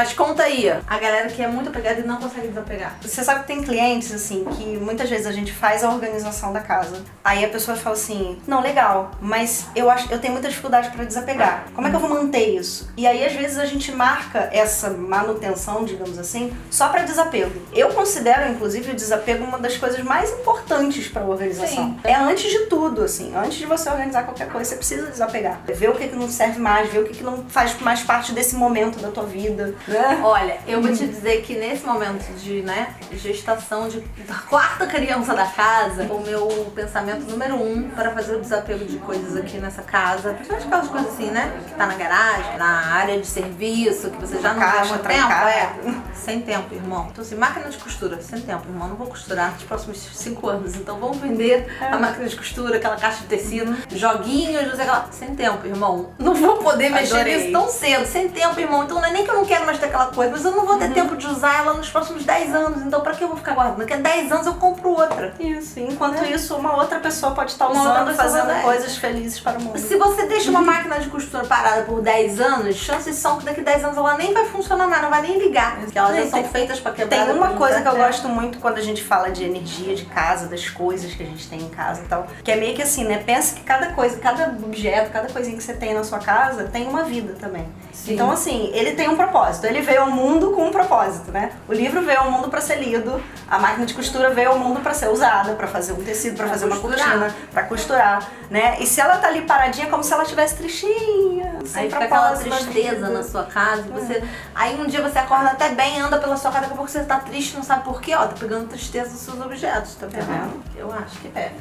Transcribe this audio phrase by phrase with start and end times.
[0.00, 0.66] mas conta aí.
[0.70, 2.96] A galera que é muito apegada e não consegue desapegar.
[3.02, 6.60] Você sabe que tem clientes, assim, que muitas vezes a gente faz a organização da
[6.60, 7.02] casa.
[7.22, 11.04] Aí a pessoa fala assim, não, legal, mas eu acho eu tenho muita dificuldade para
[11.04, 11.66] desapegar.
[11.74, 12.90] Como é que eu vou manter isso?
[12.96, 17.60] E aí, às vezes, a gente marca essa manutenção, digamos assim, só para desapego.
[17.70, 21.90] Eu considero, inclusive, o desapego uma das coisas mais importantes para a organização.
[21.90, 22.00] Sim.
[22.04, 23.36] É antes de tudo, assim.
[23.36, 25.60] Antes de você organizar qualquer coisa, você precisa desapegar.
[25.66, 28.32] Ver o que, que não serve mais, ver o que, que não faz mais parte
[28.32, 30.20] desse momento da tua vida, né?
[30.22, 35.34] Olha, eu vou te dizer que nesse momento de, né, gestação de da quarta criança
[35.34, 39.82] da casa, o meu pensamento número um para fazer o desapego de coisas aqui nessa
[39.82, 44.16] casa, principalmente aquelas coisas assim, né, que tá na garagem, na área de serviço, que
[44.20, 45.50] você já não Caixa tem muito tempo, trancada.
[45.50, 45.72] é,
[46.14, 47.08] sem tempo, irmão.
[47.10, 50.76] Então assim, máquina de costura, sem tempo, irmão, não vou costurar nos próximos cinco anos,
[50.76, 55.08] então vamos vender a máquina de costura, aquela caixa de tecido, joguinhos, não sei aquela,
[55.10, 56.10] sem tempo, irmão.
[56.18, 57.36] Não vou poder mexer Adorei.
[57.38, 58.84] nisso tão cedo, sem tempo, irmão.
[58.84, 60.64] Então não é nem que eu não quero mais ter aquela coisa, mas eu não
[60.64, 62.82] vou ter tempo de usar ela nos próximos 10 anos.
[62.82, 63.78] Então pra que eu vou ficar guardando?
[63.78, 65.34] Daqui a 10 anos eu compro outra.
[65.40, 65.80] Isso.
[65.80, 69.62] Enquanto isso, uma outra pessoa pode estar Uma usando, pessoa fazendo coisas felizes para o
[69.62, 69.78] mundo.
[69.78, 73.60] Se você deixa uma máquina de costura parada por 10 anos, chances são que daqui
[73.60, 75.80] a 10 anos ela nem vai funcionar mais, não vai nem ligar.
[75.80, 77.26] Porque elas já são feitas pra quebrar.
[77.26, 80.46] Tem uma coisa que eu gosto muito quando a gente fala de energia de casa,
[80.46, 83.04] das coisas que a gente tem em casa e tal, que é meio que assim,
[83.04, 83.22] né?
[83.24, 86.86] Pensa que cada coisa, cada objeto, cada coisinha que você tem na sua casa tem
[86.88, 87.66] uma vida também.
[87.92, 88.14] Sim.
[88.14, 89.66] Então, assim, ele tem um propósito.
[89.70, 91.52] Ele veio ao mundo com um propósito, né?
[91.68, 94.80] O livro veio ao mundo pra ser lido, a máquina de costura veio ao mundo
[94.80, 97.08] pra ser usada, pra fazer um tecido, pra Pra fazer uma costurar.
[97.08, 98.76] cortina, pra costurar, né?
[98.80, 102.04] E se ela tá ali paradinha, é como se ela estivesse tristinha, sem Aí fica
[102.04, 103.82] aquela tristeza na sua casa.
[103.92, 106.90] Você, aí um dia você acorda até bem, anda pela sua casa, daqui a pouco
[106.90, 108.12] você tá triste, não sabe por quê.
[108.14, 110.60] Ó, tá pegando tristeza dos seus objetos, tá vendo?
[110.76, 111.52] Eu acho que é.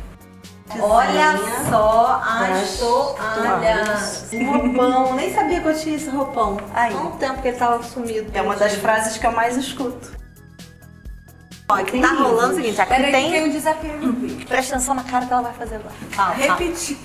[0.79, 1.33] Olha
[1.69, 4.08] só as toalhas.
[4.33, 5.15] Um roupão.
[5.15, 6.57] Nem sabia que eu tinha esse roupão.
[6.73, 6.93] Aí.
[6.93, 8.29] Há um tempo que ele tava sumido.
[8.33, 10.17] É uma das frases que eu mais escuto.
[11.67, 13.31] Ó, que tá rolando o seguinte, aqui Peraí, tem...
[13.31, 13.91] tem um desafio.
[14.47, 15.93] Presta atenção na cara que ela vai fazer agora.
[16.09, 16.55] Fala, fala.
[16.57, 16.97] Repetir.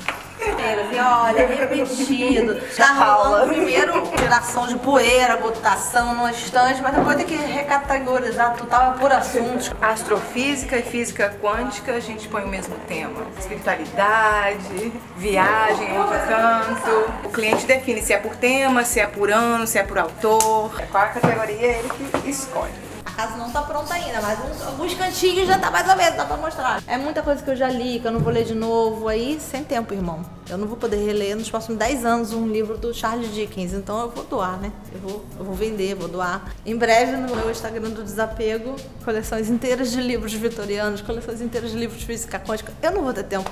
[0.50, 2.60] Assim, olha, repetido.
[2.76, 8.66] Tá rolando primeiro tiração de poeira, botação no estande, mas depois tem que recategorizar, tu
[8.66, 9.72] tava por assuntos.
[9.80, 13.22] Astrofísica e física quântica, a gente põe o mesmo tema.
[13.38, 17.12] Espiritualidade, viagem em outro canto.
[17.24, 20.70] O cliente define se é por tema, se é por ano, se é por autor.
[20.90, 21.88] Qual a categoria é ele
[22.22, 22.93] que escolhe.
[23.16, 26.16] A casa não tá pronta ainda, mas uns- alguns cantinhos já tá mais ou menos,
[26.16, 26.82] dá pra mostrar.
[26.86, 29.38] É muita coisa que eu já li, que eu não vou ler de novo, aí
[29.40, 30.24] sem tempo, irmão.
[30.50, 34.00] Eu não vou poder reler nos próximos 10 anos um livro do Charles Dickens, então
[34.00, 34.72] eu vou doar, né?
[34.92, 36.52] Eu vou, eu vou vender, vou doar.
[36.66, 38.74] Em breve, no meu Instagram do Desapego,
[39.04, 42.72] coleções inteiras de livros vitorianos, coleções inteiras de livros de física quântica.
[42.82, 43.48] Eu não vou ter tempo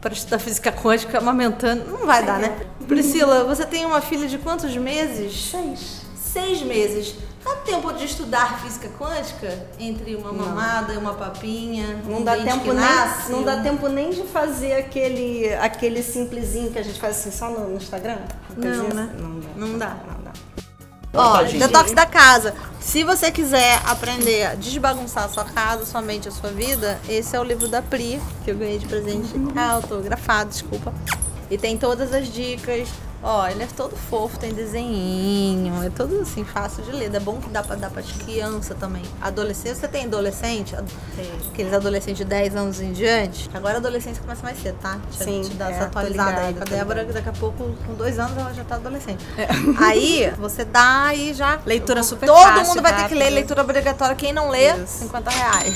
[0.00, 2.56] para estudar física quântica amamentando, não vai dar, né?
[2.88, 5.50] Priscila, você tem uma filha de quantos meses?
[5.50, 6.00] Seis.
[6.16, 7.16] Seis meses.
[7.44, 9.66] Dá tempo de estudar física quântica?
[9.78, 12.00] Entre uma mamada e uma papinha?
[12.04, 15.52] Não um dá dente tempo que nem, nasce, não dá tempo nem de fazer aquele
[15.54, 18.18] aquele simplesinho que a gente faz assim só no, no Instagram.
[18.56, 19.10] Não, né?
[19.12, 19.22] assim.
[19.22, 19.48] Não dá.
[19.56, 19.88] Não dá.
[19.88, 20.32] Não dá.
[21.12, 22.54] Ó, detox da casa.
[22.78, 27.34] Se você quiser aprender a desbagunçar a sua casa, sua mente, a sua vida, esse
[27.34, 30.92] é o livro da Pri, que eu ganhei de presente autografado, desculpa.
[31.50, 32.88] E tem todas as dicas.
[33.22, 37.14] Ó, ele é todo fofo, tem desenhinho, é todo assim, fácil de ler.
[37.14, 39.02] É bom que dá pra dar pra criança também.
[39.20, 40.74] Adolescente, você tem adolescente?
[40.74, 40.90] Ad-
[41.52, 43.50] Aqueles adolescentes de 10 anos em diante.
[43.52, 44.98] Agora a adolescência começa mais cedo, tá?
[45.10, 47.70] Deixa Sim, te dar é, essa atualizada aí com a Débora, que daqui a pouco,
[47.86, 49.24] com dois anos, ela já tá adolescente.
[49.78, 51.58] Aí, você dá e já.
[51.66, 54.14] Leitura super Todo fácil, mundo vai ter que ler leitura obrigatória.
[54.14, 55.00] Quem não lê, Isso.
[55.04, 55.74] 50 reais.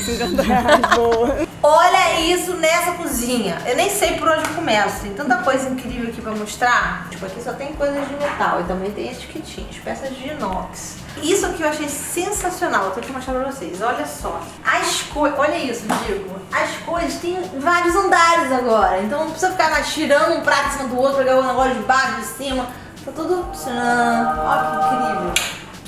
[0.94, 1.36] Boa.
[1.62, 3.58] Olha isso nessa cozinha.
[3.66, 5.00] Eu nem sei por onde eu começo.
[5.00, 7.08] Tem tanta coisa incrível aqui pra mostrar.
[7.10, 10.96] Tipo, aqui só tem coisas de metal e também tem etiquetinhas, peças de inox.
[11.22, 12.86] Isso aqui eu achei sensacional.
[12.86, 13.80] Eu tô aqui mostrando pra vocês.
[13.82, 14.40] Olha só.
[14.64, 15.38] As coisas.
[15.38, 16.36] Olha isso, Diego.
[16.52, 19.02] As coisas têm vários andares agora.
[19.02, 21.80] Então não precisa ficar tirando um prato em cima do outro, pegar o negócio de
[21.80, 22.66] baixo, de cima.
[23.04, 23.44] Tá tudo.
[23.44, 25.34] Olha que incrível.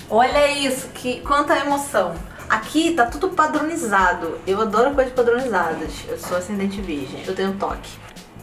[0.09, 2.15] Olha isso, que quanta emoção.
[2.49, 4.39] Aqui tá tudo padronizado.
[4.47, 5.93] Eu adoro coisas padronizadas.
[6.09, 7.91] Eu sou ascendente virgem, eu tenho toque.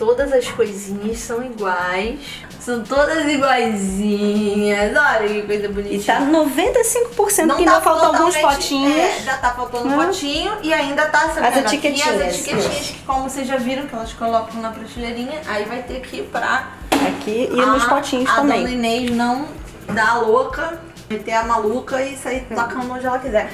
[0.05, 2.19] Todas as coisinhas são iguais.
[2.59, 4.91] São todas iguaizinhas.
[4.97, 5.97] Olha que coisa bonitinha.
[5.97, 8.97] E tá 95% Não que tá ainda faltam alguns potinhos.
[8.97, 10.05] É, já tá faltando um Hum.
[10.05, 14.11] potinho e ainda tá As etiquetinhas, As etiquetinhas que, como vocês já viram, que elas
[14.11, 15.39] colocam na prateleirinha.
[15.47, 18.59] Aí vai ter que ir pra Aqui e nos a- potinhos a também.
[18.63, 19.45] dona Inês não
[19.87, 23.49] dá a louca, meter a maluca e sair tocando onde ela quiser.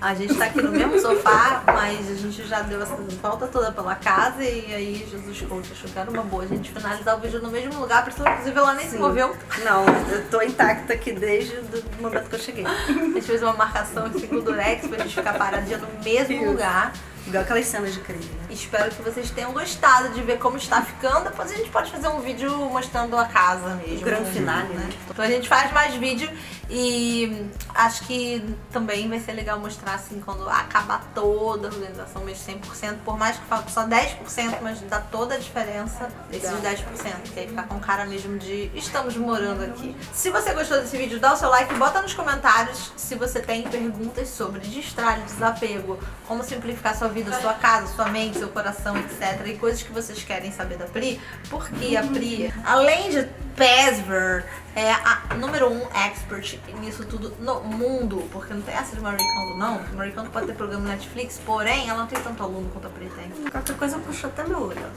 [0.00, 3.70] A gente tá aqui no mesmo sofá, mas a gente já deu essa volta toda
[3.70, 7.20] pela casa e aí Jesus Coach achou que era uma boa a gente finalizar o
[7.20, 9.36] vídeo no mesmo lugar, por isso, inclusive ela nem se moveu.
[9.62, 12.64] Não, eu tô intacta aqui desde o momento que eu cheguei.
[12.64, 16.34] A gente fez uma marcação aqui com o Durex pra gente ficar paradinha no mesmo
[16.34, 16.44] Isso.
[16.46, 16.92] lugar.
[17.26, 18.46] Igual aquelas cenas de crime, né?
[18.48, 21.28] Espero que vocês tenham gostado de ver como está ficando.
[21.28, 23.98] Depois a gente pode fazer um vídeo mostrando a casa mesmo.
[23.98, 24.88] O grande finale, né?
[25.08, 26.30] Então a gente faz mais vídeo
[26.70, 27.46] e
[27.80, 32.98] acho que também vai ser legal mostrar assim quando acabar toda a organização, mesmo 100%,
[33.04, 36.84] por mais que falte só 10%, mas dá toda a diferença desses 10%,
[37.32, 39.96] que aí fica com cara mesmo de estamos morando aqui.
[40.12, 43.62] Se você gostou desse vídeo, dá o seu like, bota nos comentários se você tem
[43.62, 49.46] perguntas sobre destralho, desapego, como simplificar sua vida, sua casa, sua mente, seu coração, etc.
[49.46, 53.28] E coisas que vocês querem saber da Pri, porque a Pri, além de
[53.60, 58.26] Pesver, é a número um expert nisso tudo no mundo.
[58.32, 59.82] Porque não tem essa de Marie Kondo, não.
[59.94, 62.90] Marie Kondo pode ter programa no Netflix, porém ela não tem tanto aluno quanto a
[62.90, 63.28] Pri tem.
[63.50, 64.80] Qualquer coisa puxou até meu olho.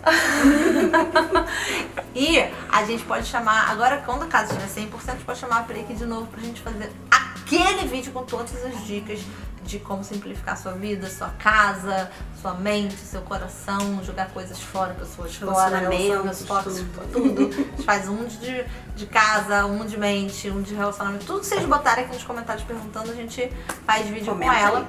[2.15, 2.37] E
[2.71, 5.63] a gente pode chamar, agora quando a casa estiver 100%, a gente pode chamar a
[5.63, 9.19] Pri aqui de novo pra gente fazer aquele vídeo com todas as dicas
[9.63, 12.11] de como simplificar sua vida, sua casa,
[12.41, 17.49] sua mente, seu coração, jogar coisas fora, pessoas fora, Relacionamentos, amigos, tóxicos, tudo.
[17.53, 18.65] A gente faz um de,
[18.95, 21.25] de casa, um de mente, um de relacionamento.
[21.25, 23.51] Tudo que vocês botarem aqui nos comentários perguntando, a gente
[23.85, 24.87] faz vídeo Comenta com ela.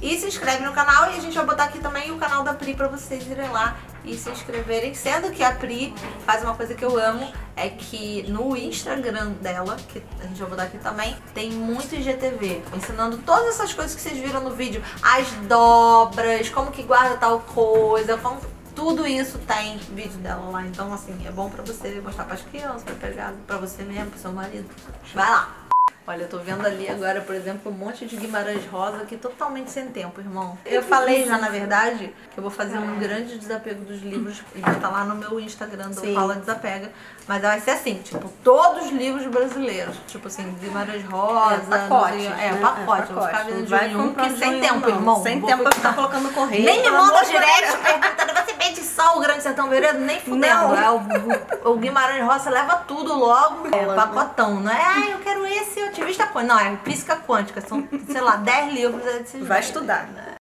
[0.00, 2.54] E se inscreve no canal e a gente vai botar aqui também o canal da
[2.54, 4.94] Pri pra vocês irem lá e se inscreverem.
[4.94, 9.76] Sendo que a Pri faz uma coisa que eu amo, é que no Instagram dela,
[9.88, 14.00] que a gente vai botar aqui também, tem muito IGTV, ensinando todas essas coisas que
[14.00, 18.40] vocês viram no vídeo, as dobras, como que guarda tal coisa, como
[18.74, 20.66] tudo isso tem vídeo dela lá.
[20.66, 24.18] Então, assim, é bom pra você mostrar pras crianças, pra pegar pra você mesmo, pro
[24.18, 24.68] seu marido.
[25.14, 25.63] Vai lá!
[26.06, 29.70] Olha, eu tô vendo ali agora, por exemplo, um monte de Guimarães Rosa aqui totalmente
[29.70, 30.58] sem tempo, irmão.
[30.66, 34.60] Eu falei já, na verdade, que eu vou fazer um grande desapego dos livros e
[34.60, 36.14] vai estar lá no meu Instagram do Sim.
[36.14, 36.92] Fala Desapega.
[37.26, 39.96] Mas vai ser assim, tipo, todos os livros brasileiros.
[40.06, 41.54] Tipo assim, Guimarães Rosa.
[41.74, 42.48] É, pacote, sei- né?
[42.48, 43.08] É, pacote.
[43.08, 44.88] Eu vou ficar vendo de vai um, que sem tempo, não.
[44.90, 45.22] irmão.
[45.22, 46.64] Sem Vou tempo pra ficar- ficar colocando correio.
[46.66, 47.76] nem me manda direct Deus.
[47.76, 50.02] perguntando, você vende só o Grande Sertão Veredas?
[50.02, 50.40] Nem fudendo.
[50.40, 50.76] Não.
[50.76, 54.60] É, o, o Guimarães Rosa leva tudo logo, é, pacotão.
[54.60, 56.54] Não é, ah, eu quero esse otimista quântico.
[56.54, 57.60] Não, é física quântica.
[57.60, 59.02] São, sei lá, 10 livros.
[59.46, 60.33] Vai estudar.